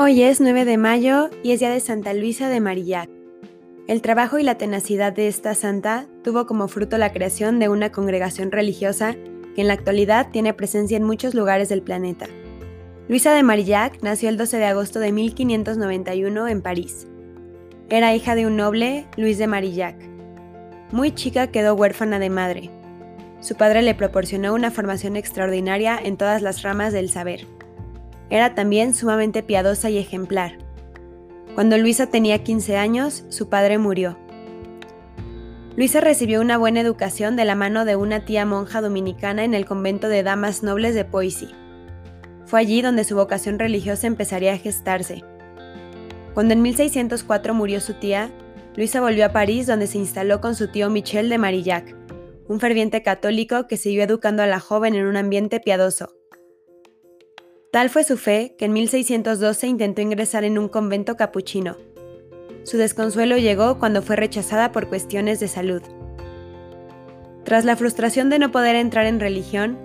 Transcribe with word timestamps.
Hoy 0.00 0.22
es 0.22 0.40
9 0.40 0.64
de 0.64 0.76
mayo 0.76 1.28
y 1.42 1.50
es 1.50 1.58
día 1.58 1.70
de 1.70 1.80
Santa 1.80 2.14
Luisa 2.14 2.48
de 2.48 2.60
Marillac. 2.60 3.10
El 3.88 4.00
trabajo 4.00 4.38
y 4.38 4.44
la 4.44 4.56
tenacidad 4.56 5.12
de 5.12 5.26
esta 5.26 5.56
santa 5.56 6.06
tuvo 6.22 6.46
como 6.46 6.68
fruto 6.68 6.98
la 6.98 7.12
creación 7.12 7.58
de 7.58 7.68
una 7.68 7.90
congregación 7.90 8.52
religiosa 8.52 9.16
que 9.56 9.60
en 9.60 9.66
la 9.66 9.72
actualidad 9.72 10.28
tiene 10.30 10.54
presencia 10.54 10.96
en 10.96 11.02
muchos 11.02 11.34
lugares 11.34 11.68
del 11.68 11.82
planeta. 11.82 12.26
Luisa 13.08 13.34
de 13.34 13.42
Marillac 13.42 14.00
nació 14.00 14.28
el 14.28 14.36
12 14.36 14.58
de 14.58 14.66
agosto 14.66 15.00
de 15.00 15.10
1591 15.10 16.46
en 16.46 16.62
París. 16.62 17.08
Era 17.90 18.14
hija 18.14 18.36
de 18.36 18.46
un 18.46 18.54
noble, 18.54 19.08
Luis 19.16 19.36
de 19.36 19.48
Marillac. 19.48 19.96
Muy 20.92 21.10
chica 21.10 21.48
quedó 21.48 21.74
huérfana 21.74 22.20
de 22.20 22.30
madre. 22.30 22.70
Su 23.40 23.56
padre 23.56 23.82
le 23.82 23.96
proporcionó 23.96 24.54
una 24.54 24.70
formación 24.70 25.16
extraordinaria 25.16 25.98
en 26.00 26.16
todas 26.16 26.40
las 26.40 26.62
ramas 26.62 26.92
del 26.92 27.10
saber. 27.10 27.57
Era 28.30 28.54
también 28.54 28.94
sumamente 28.94 29.42
piadosa 29.42 29.90
y 29.90 29.98
ejemplar. 29.98 30.58
Cuando 31.54 31.78
Luisa 31.78 32.06
tenía 32.08 32.44
15 32.44 32.76
años, 32.76 33.24
su 33.30 33.48
padre 33.48 33.78
murió. 33.78 34.16
Luisa 35.76 36.00
recibió 36.00 36.40
una 36.40 36.58
buena 36.58 36.80
educación 36.80 37.36
de 37.36 37.44
la 37.44 37.54
mano 37.54 37.84
de 37.84 37.96
una 37.96 38.24
tía 38.24 38.44
monja 38.44 38.80
dominicana 38.80 39.44
en 39.44 39.54
el 39.54 39.64
convento 39.64 40.08
de 40.08 40.22
Damas 40.22 40.62
Nobles 40.62 40.94
de 40.94 41.04
Poissy. 41.04 41.48
Fue 42.46 42.60
allí 42.60 42.82
donde 42.82 43.04
su 43.04 43.14
vocación 43.14 43.58
religiosa 43.58 44.06
empezaría 44.06 44.52
a 44.52 44.58
gestarse. 44.58 45.22
Cuando 46.34 46.54
en 46.54 46.62
1604 46.62 47.54
murió 47.54 47.80
su 47.80 47.94
tía, 47.94 48.30
Luisa 48.76 49.00
volvió 49.00 49.26
a 49.26 49.32
París 49.32 49.66
donde 49.66 49.86
se 49.86 49.98
instaló 49.98 50.40
con 50.40 50.54
su 50.54 50.68
tío 50.68 50.90
Michel 50.90 51.28
de 51.28 51.38
Marillac, 51.38 51.94
un 52.48 52.60
ferviente 52.60 53.02
católico 53.02 53.66
que 53.66 53.76
siguió 53.76 54.02
educando 54.02 54.42
a 54.42 54.46
la 54.46 54.60
joven 54.60 54.94
en 54.94 55.06
un 55.06 55.16
ambiente 55.16 55.60
piadoso. 55.60 56.17
Tal 57.70 57.90
fue 57.90 58.02
su 58.02 58.16
fe 58.16 58.54
que 58.56 58.64
en 58.64 58.72
1612 58.72 59.66
intentó 59.66 60.00
ingresar 60.00 60.44
en 60.44 60.58
un 60.58 60.68
convento 60.68 61.18
capuchino. 61.18 61.76
Su 62.64 62.78
desconsuelo 62.78 63.36
llegó 63.36 63.78
cuando 63.78 64.00
fue 64.00 64.16
rechazada 64.16 64.72
por 64.72 64.88
cuestiones 64.88 65.38
de 65.38 65.48
salud. 65.48 65.82
Tras 67.44 67.66
la 67.66 67.76
frustración 67.76 68.30
de 68.30 68.38
no 68.38 68.50
poder 68.52 68.74
entrar 68.74 69.04
en 69.04 69.20
religión, 69.20 69.78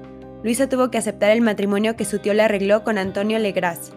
Luisa 0.44 0.70
tuvo 0.70 0.92
que 0.92 0.98
aceptar 0.98 1.32
el 1.32 1.42
matrimonio 1.42 1.98
que 1.98 2.06
su 2.06 2.20
tío 2.20 2.34
le 2.34 2.44
arregló 2.44 2.86
con 2.86 2.98
Antonio 2.98 3.38
Legras. 3.38 3.92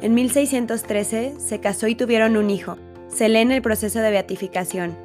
En 0.00 0.14
1613 0.14 1.34
se 1.38 1.60
casó 1.60 1.88
y 1.88 1.96
tuvieron 1.96 2.36
un 2.36 2.50
hijo. 2.50 2.78
Se 3.08 3.28
lee 3.28 3.40
en 3.40 3.50
el 3.50 3.62
proceso 3.62 3.98
de 3.98 4.10
beatificación. 4.10 4.96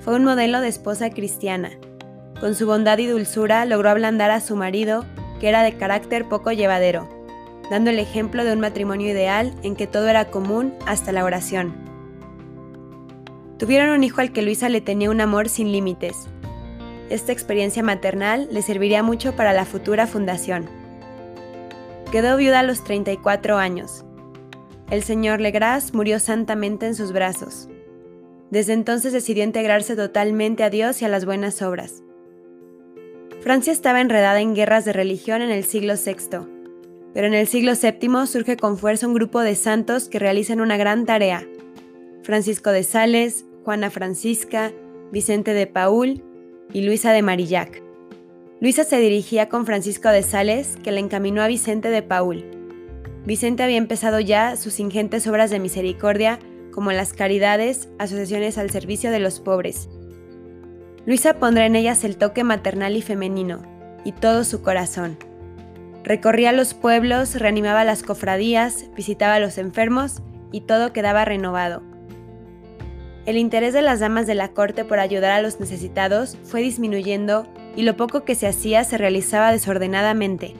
Fue 0.00 0.14
un 0.14 0.24
modelo 0.24 0.60
de 0.60 0.68
esposa 0.68 1.10
cristiana. 1.10 1.70
Con 2.38 2.54
su 2.54 2.66
bondad 2.66 2.98
y 2.98 3.06
dulzura 3.06 3.64
logró 3.64 3.90
ablandar 3.90 4.30
a 4.30 4.40
su 4.40 4.54
marido 4.54 5.04
que 5.40 5.48
era 5.48 5.62
de 5.62 5.76
carácter 5.76 6.28
poco 6.28 6.52
llevadero, 6.52 7.08
dando 7.70 7.90
el 7.90 7.98
ejemplo 7.98 8.44
de 8.44 8.52
un 8.52 8.60
matrimonio 8.60 9.10
ideal 9.10 9.54
en 9.62 9.76
que 9.76 9.86
todo 9.86 10.08
era 10.08 10.30
común 10.30 10.74
hasta 10.86 11.12
la 11.12 11.24
oración. 11.24 11.74
Tuvieron 13.58 13.90
un 13.90 14.04
hijo 14.04 14.20
al 14.20 14.32
que 14.32 14.42
Luisa 14.42 14.68
le 14.68 14.80
tenía 14.80 15.10
un 15.10 15.20
amor 15.20 15.48
sin 15.48 15.70
límites. 15.70 16.26
Esta 17.08 17.32
experiencia 17.32 17.82
maternal 17.82 18.48
le 18.50 18.62
serviría 18.62 19.02
mucho 19.02 19.36
para 19.36 19.52
la 19.52 19.64
futura 19.64 20.06
fundación. 20.06 20.68
Quedó 22.10 22.36
viuda 22.36 22.60
a 22.60 22.64
los 22.64 22.84
34 22.84 23.56
años. 23.56 24.04
El 24.90 25.02
señor 25.02 25.40
Legras 25.40 25.94
murió 25.94 26.20
santamente 26.20 26.86
en 26.86 26.94
sus 26.94 27.12
brazos. 27.12 27.68
Desde 28.50 28.72
entonces 28.72 29.12
decidió 29.12 29.42
integrarse 29.44 29.96
totalmente 29.96 30.62
a 30.62 30.70
Dios 30.70 31.00
y 31.02 31.04
a 31.04 31.08
las 31.08 31.24
buenas 31.24 31.62
obras. 31.62 32.02
Francia 33.44 33.74
estaba 33.74 34.00
enredada 34.00 34.40
en 34.40 34.54
guerras 34.54 34.86
de 34.86 34.94
religión 34.94 35.42
en 35.42 35.50
el 35.50 35.64
siglo 35.64 35.96
VI, 36.02 36.46
pero 37.12 37.26
en 37.26 37.34
el 37.34 37.46
siglo 37.46 37.72
VII 37.74 38.26
surge 38.26 38.56
con 38.56 38.78
fuerza 38.78 39.06
un 39.06 39.12
grupo 39.12 39.42
de 39.42 39.54
santos 39.54 40.08
que 40.08 40.18
realizan 40.18 40.62
una 40.62 40.78
gran 40.78 41.04
tarea. 41.04 41.46
Francisco 42.22 42.70
de 42.70 42.84
Sales, 42.84 43.44
Juana 43.62 43.90
Francisca, 43.90 44.72
Vicente 45.12 45.52
de 45.52 45.66
Paul 45.66 46.24
y 46.72 46.86
Luisa 46.86 47.12
de 47.12 47.20
Marillac. 47.20 47.82
Luisa 48.62 48.82
se 48.84 48.96
dirigía 48.96 49.50
con 49.50 49.66
Francisco 49.66 50.08
de 50.08 50.22
Sales, 50.22 50.78
que 50.82 50.90
le 50.90 51.00
encaminó 51.00 51.42
a 51.42 51.46
Vicente 51.46 51.90
de 51.90 52.00
Paul. 52.00 52.46
Vicente 53.26 53.62
había 53.62 53.76
empezado 53.76 54.20
ya 54.20 54.56
sus 54.56 54.80
ingentes 54.80 55.26
obras 55.26 55.50
de 55.50 55.60
misericordia, 55.60 56.38
como 56.72 56.92
las 56.92 57.12
caridades, 57.12 57.90
asociaciones 57.98 58.56
al 58.56 58.70
servicio 58.70 59.10
de 59.10 59.18
los 59.18 59.38
pobres, 59.40 59.90
Luisa 61.06 61.34
pondrá 61.34 61.66
en 61.66 61.76
ellas 61.76 62.02
el 62.04 62.16
toque 62.16 62.44
maternal 62.44 62.96
y 62.96 63.02
femenino, 63.02 63.60
y 64.04 64.12
todo 64.12 64.44
su 64.44 64.62
corazón. 64.62 65.18
Recorría 66.02 66.52
los 66.52 66.74
pueblos, 66.74 67.34
reanimaba 67.34 67.84
las 67.84 68.02
cofradías, 68.02 68.86
visitaba 68.96 69.34
a 69.34 69.40
los 69.40 69.58
enfermos, 69.58 70.22
y 70.52 70.62
todo 70.62 70.92
quedaba 70.92 71.24
renovado. 71.24 71.82
El 73.26 73.38
interés 73.38 73.72
de 73.72 73.82
las 73.82 74.00
damas 74.00 74.26
de 74.26 74.34
la 74.34 74.48
corte 74.48 74.84
por 74.84 74.98
ayudar 74.98 75.32
a 75.32 75.40
los 75.40 75.58
necesitados 75.58 76.36
fue 76.44 76.60
disminuyendo 76.60 77.46
y 77.74 77.82
lo 77.82 77.96
poco 77.96 78.24
que 78.24 78.34
se 78.34 78.46
hacía 78.46 78.84
se 78.84 78.98
realizaba 78.98 79.50
desordenadamente. 79.50 80.54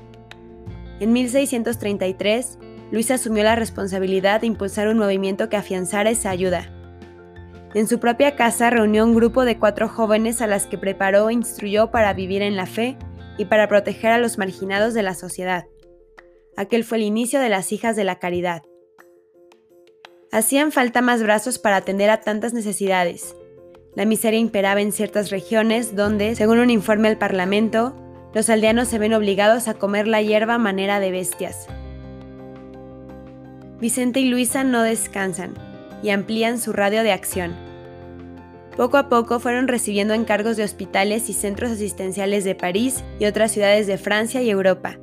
En 1.01 1.13
1633, 1.13 2.59
Luisa 2.91 3.15
asumió 3.15 3.45
la 3.45 3.57
responsabilidad 3.57 4.41
de 4.41 4.47
impulsar 4.47 4.89
un 4.89 4.99
movimiento 4.99 5.49
que 5.49 5.57
afianzara 5.57 6.11
esa 6.11 6.31
ayuda. 6.31 6.74
En 7.75 7.89
su 7.89 7.99
propia 7.99 8.37
casa 8.37 8.71
reunió 8.71 9.05
un 9.05 9.17
grupo 9.17 9.45
de 9.45 9.59
cuatro 9.59 9.89
jóvenes 9.89 10.41
a 10.41 10.47
las 10.47 10.69
que 10.69 10.79
preparó 10.79 11.29
e 11.29 11.33
instruyó 11.33 11.91
para 11.91 12.15
vivir 12.15 12.41
en 12.41 12.55
la 12.55 12.67
fe 12.67 12.97
y 13.37 13.47
para 13.47 13.69
proteger 13.69 14.13
a 14.13 14.19
los 14.19 14.39
marginados 14.39 14.95
de 14.95 15.03
la 15.03 15.15
sociedad. 15.15 15.65
Aquel 16.57 16.85
fue 16.85 16.99
el 16.99 17.05
inicio 17.05 17.41
de 17.41 17.49
las 17.49 17.73
hijas 17.73 17.97
de 17.97 18.05
la 18.05 18.21
caridad. 18.21 18.63
Hacían 20.31 20.71
falta 20.71 21.03
más 21.03 21.21
brazos 21.25 21.59
para 21.59 21.77
atender 21.77 22.11
a 22.11 22.21
tantas 22.21 22.55
necesidades. 22.55 23.35
La 23.97 24.05
miseria 24.05 24.39
imperaba 24.39 24.81
en 24.81 24.93
ciertas 24.93 25.31
regiones 25.31 25.97
donde, 25.97 26.37
según 26.37 26.61
un 26.61 26.71
informe 26.71 27.09
al 27.09 27.19
Parlamento, 27.19 27.97
los 28.35 28.51
aldeanos 28.51 28.87
se 28.87 29.01
ven 29.01 29.15
obligados 29.15 29.67
a 29.67 29.75
comer 29.75 30.07
la 30.07 30.23
hierba 30.23 30.55
a 30.55 30.59
manera 30.59 31.01
de 31.01 31.11
bestias. 31.11 31.67
Vicente 33.81 34.21
y 34.21 34.29
Luisa 34.29 34.63
no 34.63 34.83
descansan 34.83 35.64
y 36.05 36.11
amplían 36.11 36.61
su 36.61 36.73
radio 36.75 37.03
de 37.03 37.13
acción. 37.13 37.57
Poco 38.77 38.99
a 38.99 39.09
poco 39.09 39.41
fueron 39.41 39.69
recibiendo 39.69 40.13
encargos 40.13 40.59
de 40.59 40.63
hospitales 40.63 41.31
y 41.31 41.33
centros 41.33 41.71
asistenciales 41.71 42.45
de 42.45 42.55
París 42.55 43.03
y 43.19 43.25
otras 43.25 43.53
ciudades 43.53 43.87
de 43.87 43.97
Francia 43.97 44.43
y 44.43 44.51
Europa. 44.51 44.99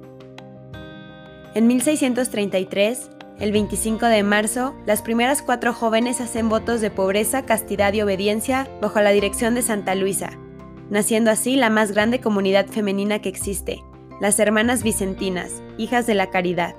En 1.55 1.65
1633, 1.67 3.09
el 3.39 3.51
25 3.51 4.05
de 4.05 4.21
marzo, 4.21 4.75
las 4.85 5.01
primeras 5.01 5.41
cuatro 5.41 5.73
jóvenes 5.73 6.21
hacen 6.21 6.49
votos 6.49 6.81
de 6.81 6.91
pobreza, 6.91 7.45
castidad 7.45 7.93
y 7.93 8.01
obediencia 8.01 8.69
bajo 8.79 9.01
la 9.01 9.09
dirección 9.09 9.55
de 9.55 9.63
Santa 9.63 9.95
Luisa, 9.95 10.29
naciendo 10.91 11.31
así 11.31 11.55
la 11.55 11.71
más 11.71 11.93
grande 11.93 12.21
comunidad 12.21 12.67
femenina 12.67 13.19
que 13.19 13.29
existe, 13.29 13.79
las 14.19 14.37
Hermanas 14.37 14.83
Vicentinas, 14.83 15.63
hijas 15.79 16.05
de 16.05 16.13
la 16.13 16.29
caridad. 16.29 16.75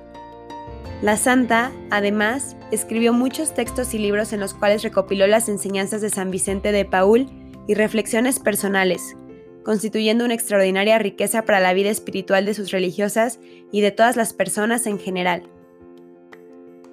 La 1.01 1.17
santa, 1.17 1.71
además, 1.89 2.55
escribió 2.71 3.11
muchos 3.13 3.53
textos 3.53 3.93
y 3.93 3.99
libros 3.99 4.31
en 4.33 4.39
los 4.39 4.53
cuales 4.53 4.83
recopiló 4.83 5.27
las 5.27 5.49
enseñanzas 5.49 6.01
de 6.01 6.09
San 6.09 6.31
Vicente 6.31 6.71
de 6.71 6.85
Paul 6.85 7.29
y 7.67 7.73
reflexiones 7.73 8.39
personales, 8.39 9.15
constituyendo 9.63 10.25
una 10.25 10.33
extraordinaria 10.33 10.99
riqueza 10.99 11.43
para 11.43 11.59
la 11.59 11.73
vida 11.73 11.89
espiritual 11.89 12.45
de 12.45 12.53
sus 12.53 12.71
religiosas 12.71 13.39
y 13.71 13.81
de 13.81 13.91
todas 13.91 14.15
las 14.15 14.33
personas 14.33 14.87
en 14.87 14.99
general. 14.99 15.43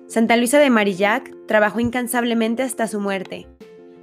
Santa 0.06 0.36
Luisa 0.36 0.58
de 0.58 0.70
Marillac 0.70 1.32
trabajó 1.46 1.78
incansablemente 1.78 2.64
hasta 2.64 2.88
su 2.88 2.98
muerte, 2.98 3.46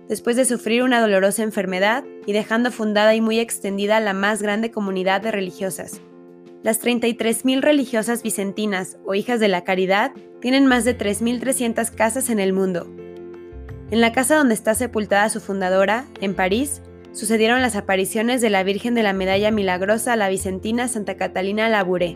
después 0.08 0.38
de 0.38 0.46
sufrir 0.46 0.84
una 0.84 1.02
dolorosa 1.02 1.44
enfermedad 1.44 2.06
y 2.26 2.32
dejando 2.32 2.72
fundada 2.72 3.14
y 3.14 3.20
muy 3.20 3.40
extendida 3.40 4.00
la 4.00 4.14
más 4.14 4.42
grande 4.42 4.72
comunidad 4.72 5.22
de 5.22 5.32
religiosas, 5.32 6.00
las 6.64 6.82
33.000 6.84 7.62
religiosas 7.62 8.24
vicentinas 8.24 8.98
o 9.06 9.14
hijas 9.14 9.40
de 9.40 9.48
la 9.48 9.64
caridad 9.64 10.12
tienen 10.42 10.66
más 10.66 10.86
de 10.86 10.98
3.300 10.98 11.92
casas 11.92 12.30
en 12.30 12.40
el 12.40 12.54
mundo. 12.54 12.88
En 13.90 14.02
la 14.02 14.12
casa 14.12 14.36
donde 14.36 14.54
está 14.54 14.76
sepultada 14.76 15.30
su 15.30 15.40
fundadora, 15.40 16.06
en 16.20 16.36
París, 16.36 16.82
sucedieron 17.14 17.62
las 17.62 17.76
apariciones 17.76 18.42
de 18.42 18.50
la 18.50 18.64
Virgen 18.64 18.96
de 18.96 19.04
la 19.04 19.14
Medalla 19.14 19.50
Milagrosa 19.50 20.14
a 20.14 20.18
la 20.18 20.30
Vicentina 20.30 20.88
Santa 20.88 21.16
Catalina 21.16 21.70
Labouré. 21.70 22.16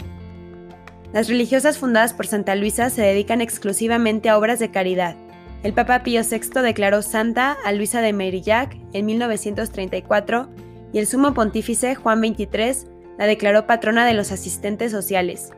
Las 1.14 1.28
religiosas 1.28 1.78
fundadas 1.78 2.14
por 2.14 2.28
Santa 2.28 2.56
Luisa 2.56 2.90
se 2.90 3.02
dedican 3.02 3.42
exclusivamente 3.42 4.30
a 4.30 4.38
obras 4.38 4.60
de 4.60 4.72
caridad. 4.72 5.16
El 5.64 5.74
Papa 5.74 6.04
Pío 6.04 6.22
VI 6.24 6.62
declaró 6.62 7.02
santa 7.02 7.56
a 7.64 7.72
Luisa 7.72 8.02
de 8.02 8.14
Merillac 8.14 8.76
en 8.94 9.06
1934 9.06 10.50
y 10.94 11.00
el 11.00 11.08
sumo 11.08 11.34
pontífice 11.34 11.96
Juan 11.96 12.20
XXIII 12.20 12.92
la 13.18 13.26
declaró 13.26 13.68
patrona 13.68 14.06
de 14.06 14.14
los 14.14 14.32
asistentes 14.32 14.92
sociales. 14.92 15.52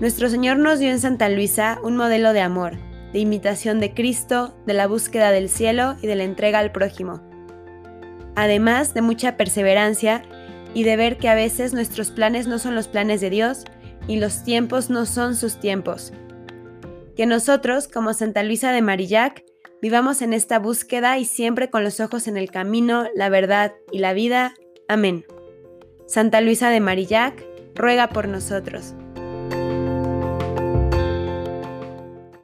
Nuestro 0.00 0.30
Señor 0.30 0.56
nos 0.56 0.78
dio 0.78 0.90
en 0.90 0.98
Santa 0.98 1.28
Luisa 1.28 1.78
un 1.82 1.96
modelo 1.96 2.32
de 2.32 2.40
amor, 2.40 2.78
de 3.12 3.18
imitación 3.18 3.80
de 3.80 3.92
Cristo, 3.92 4.54
de 4.66 4.74
la 4.74 4.86
búsqueda 4.86 5.30
del 5.30 5.48
cielo 5.48 5.96
y 6.00 6.06
de 6.06 6.16
la 6.16 6.24
entrega 6.24 6.58
al 6.58 6.72
prójimo. 6.72 7.20
Además 8.34 8.94
de 8.94 9.02
mucha 9.02 9.36
perseverancia 9.36 10.22
y 10.72 10.84
de 10.84 10.96
ver 10.96 11.18
que 11.18 11.28
a 11.28 11.34
veces 11.34 11.74
nuestros 11.74 12.10
planes 12.10 12.46
no 12.46 12.58
son 12.58 12.74
los 12.74 12.88
planes 12.88 13.20
de 13.20 13.30
Dios 13.30 13.64
y 14.06 14.16
los 14.18 14.42
tiempos 14.42 14.88
no 14.90 15.04
son 15.04 15.36
sus 15.36 15.60
tiempos. 15.60 16.12
Que 17.16 17.26
nosotros, 17.26 17.88
como 17.88 18.14
Santa 18.14 18.42
Luisa 18.42 18.72
de 18.72 18.82
Marillac, 18.82 19.44
vivamos 19.82 20.22
en 20.22 20.32
esta 20.32 20.58
búsqueda 20.58 21.18
y 21.18 21.24
siempre 21.24 21.70
con 21.70 21.84
los 21.84 22.00
ojos 22.00 22.28
en 22.28 22.36
el 22.36 22.50
camino, 22.50 23.06
la 23.14 23.28
verdad 23.28 23.74
y 23.92 23.98
la 23.98 24.14
vida. 24.14 24.54
Amén. 24.88 25.24
Santa 26.10 26.40
Luisa 26.40 26.70
de 26.70 26.80
Marillac, 26.80 27.40
ruega 27.76 28.08
por 28.08 28.26
nosotros. 28.26 28.96